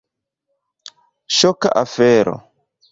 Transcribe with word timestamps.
Ŝoka 1.41 1.75
afero. 1.85 2.39